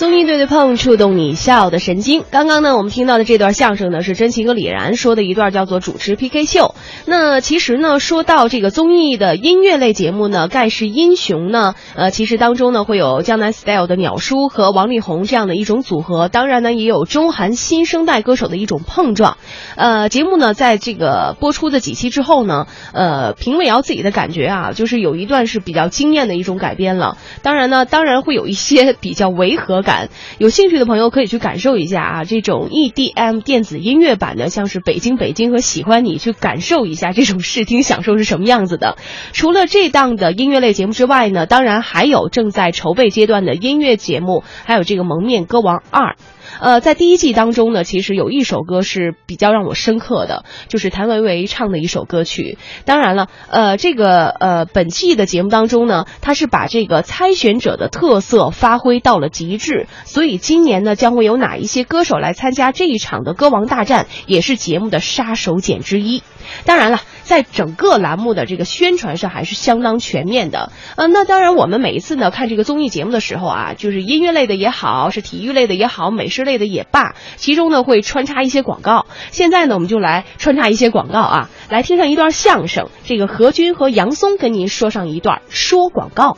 [0.00, 2.24] 综艺对对碰，触动你笑的神经。
[2.30, 6.74] 刚刚呢，我们听到的这段相声呢，是真情和李然说的一段叫做主持 PK 秀。
[7.04, 19.36] 那其实呢，说到这个综艺的音乐类节目呢，《盖世英雄》呢，呃，其实当中呢会有江南 Style 的鸟叔和王力宏这样的一种组合，当然呢也有中韩新生代歌手的一种碰撞。
[19.76, 27.18] 呃，节目呢在这个播出的几期之后呢，呃，评委要自己的感觉啊，就是有一段是比较惊艳的一种改编了。
[27.42, 30.08] 当然呢，当然会有一些比较违和感感。
[30.38, 38.96] 有兴趣的朋友可以去感受一下啊，这种 EDM 电子音乐版的，像是《北京北京》和《喜欢你》，去感受一下这种视听享受是什么样子的。
[39.32, 46.12] 除了这档的音乐类节目之外呢，当然还有正在筹备阶段的音乐节目，还有这个《蒙面歌王二》。
[46.60, 52.58] 呃，在第一季当中呢，其实有一首歌是比较让我深刻的，就是谭维维唱的一首歌曲。
[52.84, 66.22] 当然了，呃，这个呃本季的节目当中呢，他是把这个猜选者的特色发挥到了极致，所以今年呢将会有哪一些歌手来参加这一场的歌王大战，也是节目的杀手锏之一。
[66.64, 70.72] 当然了，在整个栏目的这个宣传上还是相当全面的。
[70.96, 79.06] 呃，那当然，我们每一次呢看这个综艺节目的时候啊，就是音乐类的也好，是体育类的也好，美食类的也罢，其中呢会穿插一些广告。
[79.30, 82.88] 现在呢，我们就来穿插一些广告啊，来听上一段相声。
[83.04, 86.36] 这个何军和杨松跟您说上一段说广告。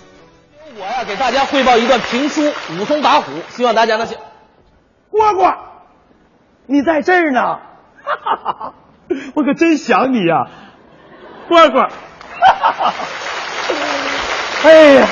[0.78, 2.42] 我呀，给大家汇报一段评书
[2.76, 4.16] 《武松打虎》，希望大家能喜。
[5.11, 5.57] 蝈蝈，
[6.66, 7.40] 你在这儿呢？
[7.40, 8.74] 哈哈哈哈！
[9.35, 10.50] 我可真想你呀、
[11.48, 11.88] 蝈蝈。
[14.64, 15.07] 哎呀，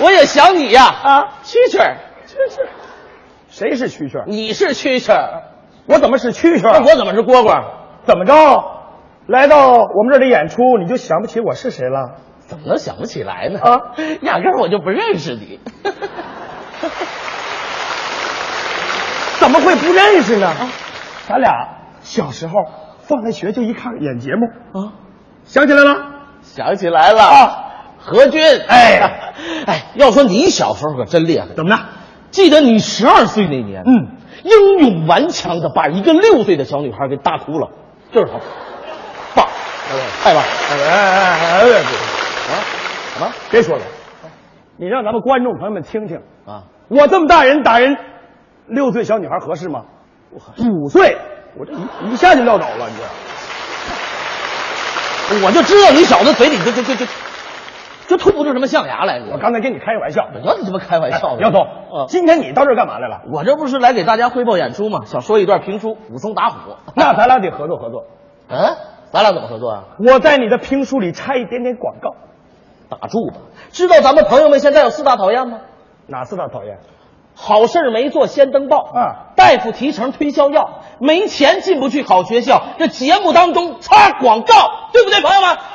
[0.00, 0.84] 我也想你呀！
[0.84, 2.60] 啊，蛐蛐儿，蛐蛐，
[3.48, 4.24] 谁是蛐蛐？
[4.26, 5.42] 你是蛐蛐儿，
[5.86, 6.72] 我怎么是蛐蛐？
[6.72, 7.64] 那我怎么是蝈蝈？
[8.04, 8.72] 怎么着？
[9.26, 12.16] 来到我们这里演出，你就想不起我是谁了？
[12.46, 13.58] 怎么能想不起来呢？
[13.60, 13.80] 啊，
[14.22, 15.60] 压根儿我就不认识你。
[19.40, 20.52] 怎么会不认识呢？
[21.26, 21.50] 咱俩
[22.02, 22.52] 小时候
[23.00, 24.46] 放了学就一看演节目
[24.78, 24.92] 啊，
[25.44, 25.96] 想起来了？
[26.42, 27.64] 想起来了啊，
[27.98, 29.32] 何军，哎，
[29.66, 31.82] 哎，要说你小时候可真厉害，怎么着？
[32.30, 37.68] 记得你十二岁那年，嗯，英勇顽强的把一个六岁的小女孩给打哭了，
[38.12, 38.38] 就是他，
[39.34, 39.48] 棒，
[40.22, 40.48] 太棒了！
[40.70, 41.78] 哎哎哎哎哎！
[42.50, 42.52] 啊，
[43.14, 43.32] 什么？
[43.50, 43.82] 别说了，
[44.76, 46.64] 你让咱们观众朋友们听听啊！
[46.88, 47.96] 我这么大人打人，
[48.66, 49.82] 六岁小女孩合适吗？
[50.58, 51.16] 五岁，
[51.56, 53.04] 我这一一下就撂倒了，你这。
[55.44, 57.06] 我就知道你小子嘴里就就就就
[58.06, 59.22] 就吐不出什么象牙来。
[59.32, 61.38] 我刚才跟你开玩笑，我怎么开玩笑呢？
[61.40, 63.22] 姚总，嗯今天你到这儿干嘛来了？
[63.32, 65.00] 我这不是来给大家汇报演出吗？
[65.06, 66.70] 想说一段评书《武松打虎》。
[66.94, 68.04] 那咱俩得合作合作。
[68.48, 68.76] 嗯，
[69.10, 69.84] 咱俩怎么合作啊？
[69.98, 72.14] 我在你的评书里插一点点广告。
[72.90, 73.40] 打住吧！
[73.70, 75.60] 知道咱们朋友们现在有四大讨厌吗？
[76.06, 76.78] 哪四大讨厌？
[77.34, 79.34] 好事没做先登报啊！
[79.36, 82.62] 大夫提成推销药，没钱进不去好学校。
[82.78, 85.56] 这节目当中插广告，对不对，朋友们？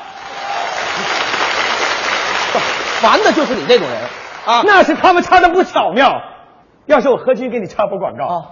[3.02, 4.02] 烦的就是你这种人
[4.46, 4.64] 啊！
[4.66, 6.22] 那是他们插的不巧妙。
[6.86, 8.46] 要是我何军给你插播广告啊，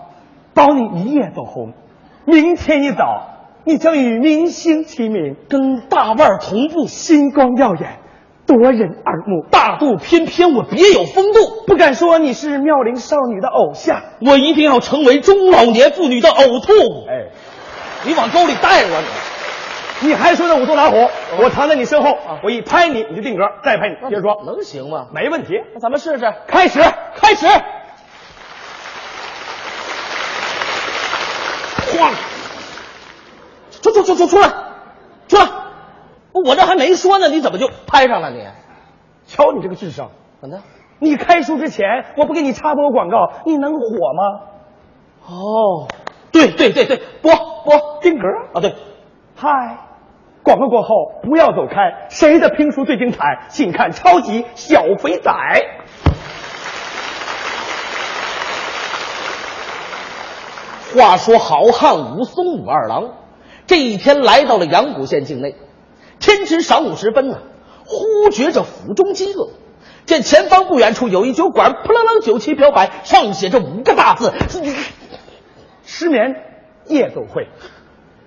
[0.54, 1.74] 保你一夜走红，
[2.26, 3.24] 明天一早
[3.64, 8.00] 你将与明星齐名，跟大腕同步，星光耀眼，
[8.48, 9.46] 夺人耳目。
[9.52, 11.40] 大度翩翩，我别有风度。
[11.68, 16.72] 不敢说你是妙龄少女的偶像，我一定要成为中老年妇女的呕吐。
[17.08, 17.28] 哎，
[18.06, 20.08] 你往沟里带我你！
[20.08, 21.10] 你还说那武松打虎，
[21.42, 25.08] 我藏在你身后，我一拍你，你就定格，再拍你，接着说，能行吗？
[25.12, 25.56] 没问题。
[25.74, 26.80] 那咱们试试，开始，
[27.16, 27.48] 开始。
[31.98, 32.14] 晃，
[33.82, 34.67] 出出出出出来！
[36.48, 38.46] 我这还没说呢，你怎么就拍上了你？
[39.26, 40.64] 瞧你这个智商，怎么的？
[41.00, 43.80] 你开书之前我不给你插播广告，你能火
[44.14, 44.24] 吗？
[45.28, 45.88] 哦，
[46.32, 48.76] 对对对对，播播定格啊，对，
[49.36, 49.50] 嗨，
[50.42, 50.90] 广告过后
[51.22, 53.48] 不要走开，谁的评书最精彩？
[53.50, 55.32] 请看超级小肥仔。
[60.96, 63.10] 话说好汉武松武二郎，
[63.68, 65.54] 这一天来到了阳谷县境内，
[66.28, 67.38] 天值晌午时分呢，
[67.86, 69.48] 忽觉着腹中饥饿，
[70.06, 74.34] 见前方不远处有一酒馆，扑棱棱酒旗飘摆，上写着五个大字：
[75.86, 76.36] 失眠
[76.88, 77.48] 夜总会。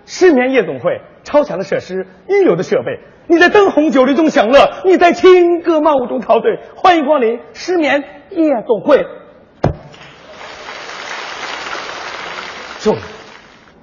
[0.07, 3.01] 失眠夜总会，超强的设施，一流的设备。
[3.27, 6.59] 你在灯红酒绿中享乐，你在轻歌曼舞中陶醉。
[6.77, 9.05] 欢迎光临失眠夜总会。
[12.81, 12.95] 就，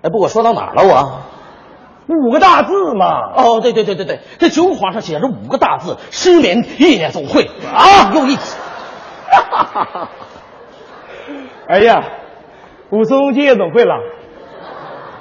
[0.01, 0.87] 哎，不，过说到哪儿了？
[0.87, 1.21] 我
[2.15, 3.33] 五个大字嘛。
[3.35, 8.57] 哦，对对对对对，这酒幌上写着五个大字：失眠夜总会啊，有意思。
[11.67, 12.03] 哎呀，
[12.91, 13.95] 武松进夜总会了，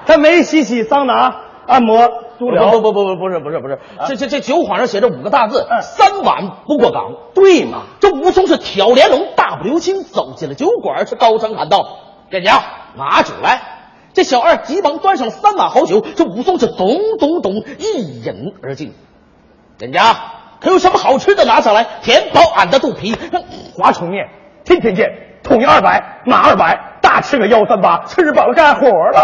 [0.06, 2.70] 他没洗洗桑拿、按摩、足疗。
[2.70, 7.14] 不不不不不是不是不是，这这这酒幌上写着五个大字：三碗不过岗。
[7.34, 7.82] 对嘛？
[7.98, 11.98] 这武松是挑帘笼，大步流星走进了酒馆，是高声喊道
[12.30, 12.62] ：“店家，
[12.96, 13.60] 拿酒来！”
[14.16, 18.94] 这小二急忙端上三碗好酒，这武松是咚咚咚一饮而尽。
[19.78, 20.16] 人家
[20.58, 23.14] 可有什么好吃的拿上来，填饱俺的肚皮。
[23.74, 24.26] 华虫面，
[24.64, 25.10] 天天见，
[25.42, 29.20] 统一二百，满二百，大吃个幺三八，吃饱了干活喽。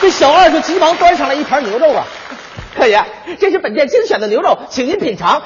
[0.00, 2.04] 这小二就急忙端上来一盘牛肉啊，
[2.74, 3.00] 客爷，
[3.38, 5.42] 这是本店精选的牛肉，请您品尝。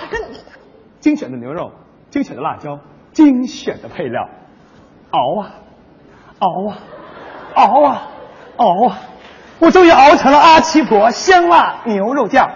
[1.01, 1.73] 精选的牛肉，
[2.09, 2.79] 精选的辣椒，
[3.12, 4.31] 精选的配料，
[5.14, 5.55] 熬啊，
[6.40, 6.77] 熬啊，
[7.55, 8.03] 熬啊，
[8.57, 8.98] 熬啊，
[9.61, 12.50] 我终于熬成了阿七婆香辣牛肉酱。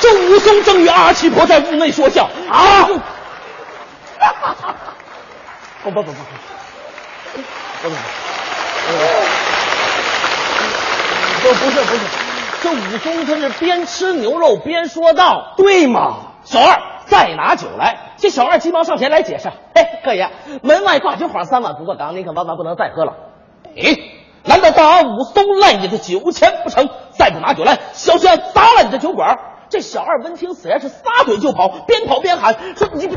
[0.00, 2.88] 这武松正与阿七婆在屋内说笑啊！
[5.82, 6.22] 不不不不不。
[7.82, 7.94] 不是，
[11.42, 12.00] 不不是不是，
[12.62, 16.16] 这武松他是边吃牛肉边说道，对吗？
[16.44, 18.12] 小二，再拿酒来。
[18.16, 20.28] 这小二急忙上前来解释：“嘿，客爷，
[20.62, 23.14] 门外挂酒幌三碗不过岗，你可万万不能再喝了。
[23.76, 23.96] 哎，
[24.44, 26.88] 难道大王武松赖你的酒钱不成？
[27.10, 29.38] 再不拿酒来，小心砸了你的酒馆！”
[29.70, 33.08] 这小二闻听此言，是撒腿就跑，边跑边喊：“说你！”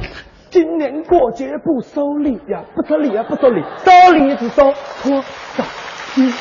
[0.51, 4.73] 今年过节不收礼呀，不收礼呀，不收礼，收礼只收
[5.04, 5.63] 多少
[6.13, 6.34] 金？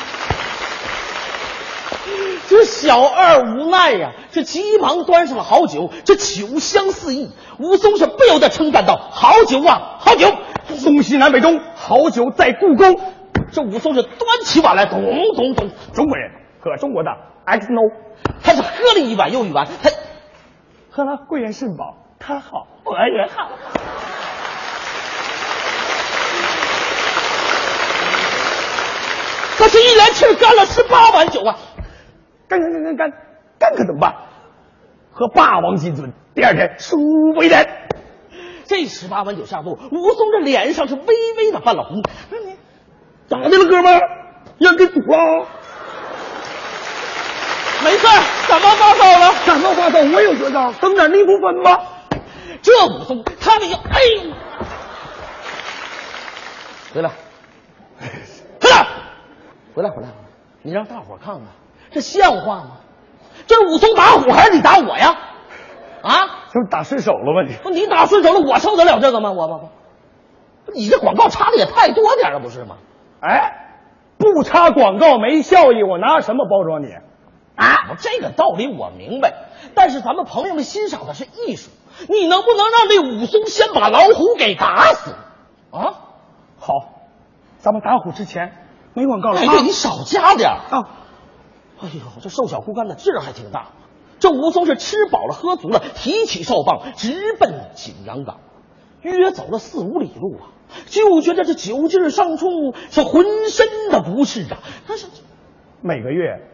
[2.50, 7.30] 这小二无奈呀，这急忙端上了好酒，这酒香四溢。
[7.60, 10.34] 武松是不由得称赞道：“好酒啊，好酒！
[10.82, 13.00] 东西南北中，好酒在故宫。”
[13.54, 15.00] 这武松是端起碗来，咚
[15.36, 15.70] 咚咚。
[15.94, 17.10] 中国人喝中国的
[17.44, 17.82] X No，
[18.42, 19.90] 他是喝了一碗又一碗，他
[20.90, 23.48] 喝了贵人肾宝，他好，我也好。
[29.56, 31.58] 他是，一连气干了十八碗酒啊！
[32.50, 33.10] 干干干干干，
[33.60, 34.12] 干可怎么办？
[35.12, 36.96] 喝霸王金樽，第二天舒
[37.34, 37.88] 服一点。
[38.64, 41.98] 这十八碗酒下肚，武松这脸上是微微的泛了红。
[41.98, 42.56] 你
[43.28, 44.00] 咋的了，哥们儿？
[44.58, 45.46] 让给堵了？
[47.84, 48.06] 没事
[48.48, 49.32] 感冒发烧了。
[49.46, 51.80] 感冒发烧，我有绝招，整点尼古芬吧。
[52.62, 54.32] 这武松，他们要哎，呦，
[56.94, 57.10] 回来。
[58.60, 58.86] 回来，
[59.74, 60.08] 回来，回来！
[60.62, 61.44] 你让大伙看看，
[61.92, 62.70] 这像话吗？
[63.46, 65.16] 这是武松打虎，还是你打我呀？
[66.03, 66.12] 啊？
[66.53, 67.48] 这不打顺手了吗？
[67.48, 69.33] 你不，你打顺手了，我受得了这个吗？
[69.33, 69.70] 我我，
[70.74, 72.76] 你这广告插的也太多点了，不是吗？
[73.20, 73.76] 哎，
[74.18, 76.92] 不插广告没效益，我拿什么包装你？
[77.57, 79.35] 啊，这个道理我明白，
[79.74, 81.70] 但是咱们朋友们欣赏的是艺术，
[82.09, 85.14] 你能不能让这武松先把老虎给打死？
[85.70, 85.94] 啊？
[86.59, 86.74] 好，
[87.59, 88.53] 咱们打虎之前。
[88.92, 90.88] 没广告了，哎对，你少加点啊！
[91.82, 93.68] 哎呦，这瘦小枯干的劲儿还挺大。
[94.18, 98.38] 这武松是吃饱了喝足了，提起哨棒直奔景阳冈。
[99.00, 100.52] 约走了四五里路啊，
[100.84, 104.58] 就觉得这酒劲儿上冲，是浑身的不适啊。
[104.86, 105.06] 但是
[105.80, 106.50] 每个月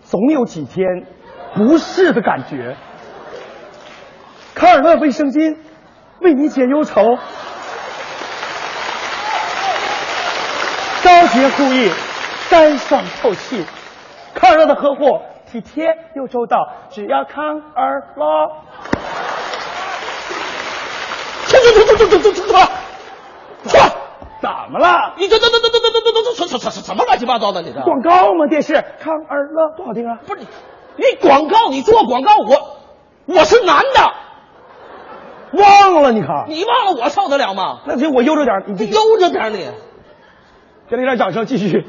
[0.00, 1.06] 总有几天
[1.54, 2.78] 不适的感觉。
[4.54, 5.58] 卡尔乐卫生巾
[6.22, 7.02] 为你解忧愁。
[11.04, 11.90] 高洁护翼，
[12.48, 13.62] 干爽透气。
[14.36, 18.62] 康儿乐的呵护体贴又周到，只要康儿乐。
[21.46, 22.52] 出出出出出出出出！
[23.68, 23.78] 出！
[24.42, 25.14] 咋么了？
[25.16, 27.62] 你这这这这这这这这这什什什什么乱七八糟的？
[27.62, 28.46] 你这广告吗？
[28.50, 30.18] 电视康尔乐多好听啊！
[30.26, 30.46] 不是你，
[30.96, 32.78] 你广告你做广告，我
[33.24, 34.12] 我是男的，
[35.52, 37.78] 忘了你看，你忘了我受得了吗？
[37.86, 39.70] 那行我悠着点，你悠着点你，
[40.90, 41.86] 给你点掌声，继续。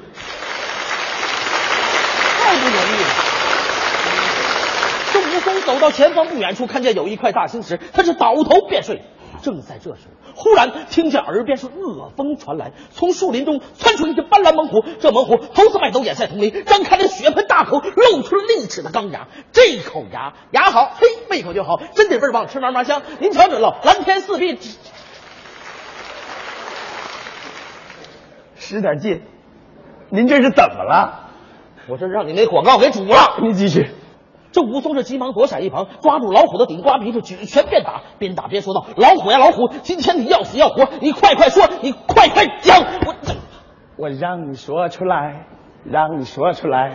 [2.39, 3.09] 太不容易了。
[5.11, 9.03] 这吴松走到前方不远处，看见有一块大青石，他是倒头便睡。
[9.43, 14.83] 正在这时，忽然听见耳边是恶风传来，从树林中窜出一只斑斓猛虎。
[14.99, 19.27] 这猛虎头似麦斗，眼赛铜铃，张开了血盆大口，露出了利齿的钢牙。
[19.51, 23.03] 这口牙牙好，嘿，胃口就好，真得味儿棒，吃嘛嘛香。
[23.19, 24.57] 您瞧准了，蓝天四壁。
[28.55, 29.21] 使点劲，
[30.09, 31.29] 您这是怎么了？
[31.87, 33.37] 我这让你那广告给煮了。
[33.43, 33.91] 您继续。
[34.51, 43.15] 这武松是急忙躲闪一旁，抓住老虎的顶瓜皮，是举拳便打，边打边说道：“老虎呀，老虎，今天你要死要活，你快快说，你快快讲，我
[43.97, 45.45] 我让你说出来，
[45.83, 46.93] 让你说出来。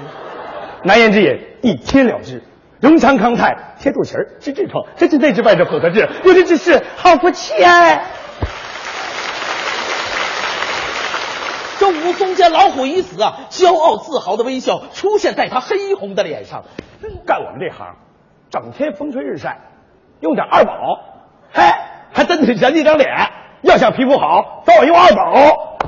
[0.84, 2.42] 难言之隐，一贴了之。
[2.80, 8.04] 荣昌康泰，贴肚脐儿，治痔疮，这治内治外治混合治，我这之事，好福气哎！
[11.78, 16.64] 这武松见老虎已死啊，骄傲自豪的微笑出现在他黑红的脸上。
[17.26, 17.96] 干我们这行，
[18.50, 19.58] 整天风吹日晒，
[20.20, 20.72] 用点二宝，
[21.52, 21.62] 嘿，
[22.12, 23.08] 还真得人家张脸。
[23.62, 25.78] 要想皮肤好，早晚用二宝。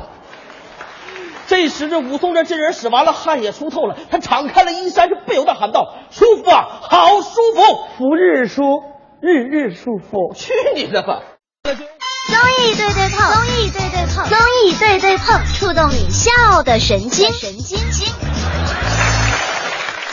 [1.46, 7.62] 这时这武松这劲人使完了，汗也出透了，他敞开了衣衫，就不由得喊道：“舒服啊，好舒服，
[7.98, 8.82] 福日舒，
[9.20, 11.20] 日日舒服。”去你的吧！
[11.64, 18.06] 综艺对对碰，综艺对对碰，综艺对对碰，触动你笑的神经，神经经。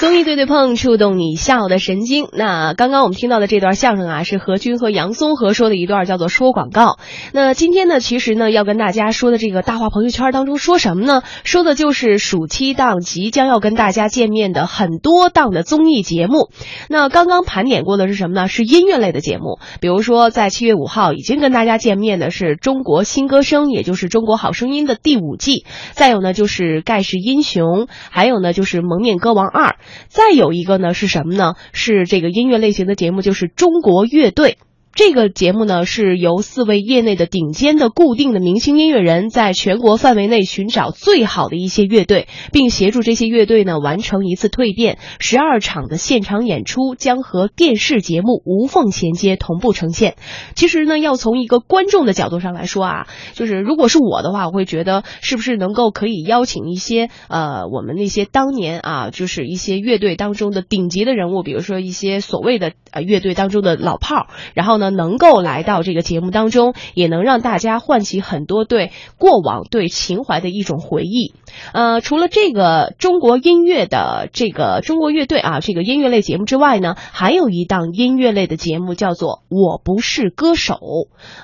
[0.01, 2.27] 综艺对对碰，触动你笑的神经。
[2.33, 6.97] 那刚刚我们听到的这段相声啊，是何军和杨松和说的一段，叫做说广告。
[7.33, 11.21] 那今天呢，其实呢，要跟大家说的这个大话朋友圈当中说什么呢？
[11.43, 16.49] 说的就是暑期档即将要跟大家见面的很多档的综艺节目。
[16.89, 18.47] 那刚刚盘点过的是什么呢？
[18.47, 25.63] 是音乐类的节目，比如说在七月五号已经跟大家见面的是中国新歌声，也就是中国好声音的第五季。
[25.91, 29.75] 再有呢，就是盖世英雄，还有呢，就是蒙面歌王二。
[30.07, 31.55] 再有一个呢是什么呢？
[31.73, 34.57] 是这个音乐类型的节目，就是中国乐队。
[34.93, 44.99] 这个节目呢，是由四位业内的顶尖的固定的明星音乐人，在全国范围内寻找最好的一些乐队，并协助这些乐队呢完成一次蜕变。
[45.19, 50.15] 十二场的现场演出将和电视节目无缝衔接，同步呈现。
[50.55, 64.81] 其实呢，要从一个观众的角度上来说啊，就是如果是我的话，我会觉得是不是能够可以邀请一些呃我们那些当年啊，就是一些乐队当中的顶级的人物，比如说一些所谓的呃乐队当中的老炮儿，然后。
[64.81, 71.35] 呢，能够来到这个节目当中，也能让大家唤起很多对过往、对情怀的一种回忆。
[71.71, 80.73] 呃，除了这个中国音乐的这个中国乐队啊，这个音乐类节目之外呢，还有一档音乐类的节目叫做《我不是歌手》。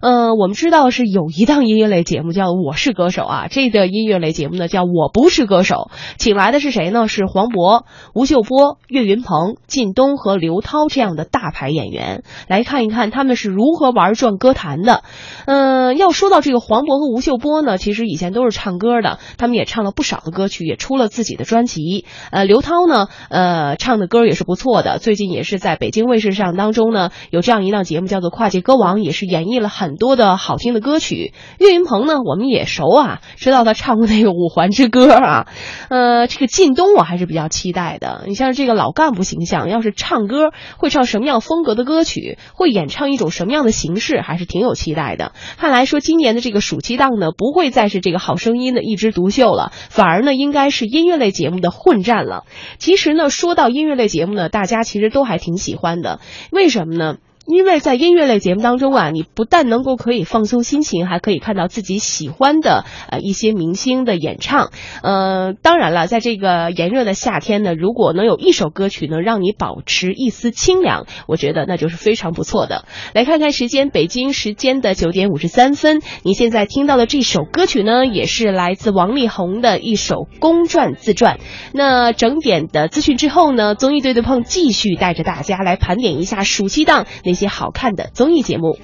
[0.01, 5.75] 呃，我们知道是有一档音乐类节目叫《我是歌手》啊，这个音乐类节目呢叫《我不是歌手》，
[6.17, 7.07] 请来的是谁呢？
[7.07, 13.37] 是黄渤、吴秀波、岳云鹏、靳东和刘涛这样的大牌演员，来看一看他们。
[13.37, 15.03] 是如何玩转歌坛的？
[15.45, 22.05] 嗯，要说到这个黄渤和吴秀波呢，其实以前都是唱歌的，他们也唱了不少的歌曲，也出了自己的专辑。
[22.31, 24.97] 呃，刘涛呢，呃，唱的歌也是不错的。
[24.97, 31.33] 最近也是在北京卫视上当中呢，有这样一档节目叫做《跨界歌王》，也是演绎了很多的好听的歌曲。
[31.59, 35.47] 岳云鹏呢，我们也熟啊，知道他唱过那个《五环之歌》啊。
[35.89, 38.23] 呃，这个靳东我还是比较期待的。
[38.27, 43.17] 你像这个老干部形象，要是唱歌会唱什么样风格的歌曲，会演唱一。
[43.17, 45.31] 一种什么样的形式，还是挺有期待的。
[45.57, 52.45] 看来说今年的这个暑期档呢，不会再是这个好声音的一枝独秀了，反而呢，应该是音乐类节目的混战了。
[52.79, 56.19] 其实呢，说到音乐类节目呢，大家其实都还挺喜欢的。
[56.51, 57.17] 为什么呢？
[57.47, 64.69] 因为在音乐类节目当中啊，你不但能够可以放松心情，还可以看到自己喜欢的呃一些明星的演唱。
[65.01, 72.83] 呃，当然了，在这个炎热的夏天呢，如果能有一首歌曲能让你保持一丝清凉，我觉得那就是非常不错的。
[73.13, 81.39] 来看看时间，北京时间的九点五十三分，你现在听到的这首歌曲呢，也是来自王力宏的一首公传自传。
[81.73, 87.36] 那整点的资讯之后呢，综艺对对碰继续带着大家来盘点一下暑期档那。
[87.37, 88.77] 些好看的综艺节目。